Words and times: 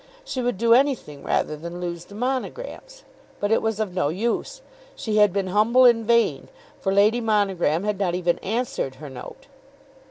She 0.25 0.41
would 0.41 0.57
do 0.57 0.73
anything 0.73 1.21
rather 1.23 1.55
than 1.55 1.79
lose 1.79 2.05
the 2.05 2.15
Monograms. 2.15 3.03
But 3.39 3.51
it 3.51 3.61
was 3.61 3.79
of 3.79 3.93
no 3.93 4.09
use. 4.09 4.63
She 4.95 5.17
had 5.17 5.31
been 5.31 5.45
humble 5.49 5.85
in 5.85 6.05
vain, 6.05 6.47
for 6.79 6.91
Lady 6.91 7.21
Monogram 7.21 7.83
had 7.83 7.99
not 7.99 8.15
even 8.15 8.39
answered 8.39 8.95
her 8.95 9.11
note. 9.11 9.45